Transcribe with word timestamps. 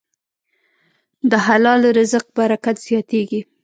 د 1.29 1.31
حلال 1.45 1.81
رزق 1.97 2.25
برکت 2.37 2.75
زیاتېږي. 2.87 3.41